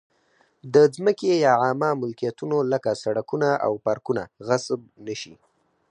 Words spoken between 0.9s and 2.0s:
ځمکې یا عامه